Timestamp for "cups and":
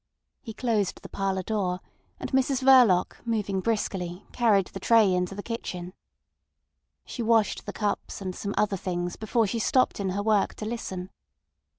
7.73-8.35